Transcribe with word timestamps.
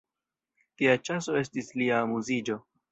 Tia 0.81 0.95
ĉaso 1.09 1.39
estis 1.43 1.73
lia 1.83 2.05
amuziĝo. 2.09 2.63